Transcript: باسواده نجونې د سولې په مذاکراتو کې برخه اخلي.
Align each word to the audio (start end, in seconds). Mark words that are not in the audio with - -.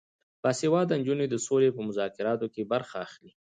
باسواده 0.43 0.93
نجونې 1.01 1.25
د 1.29 1.35
سولې 1.45 1.69
په 1.73 1.81
مذاکراتو 1.87 2.45
کې 2.53 2.69
برخه 2.73 2.95
اخلي. 3.05 3.31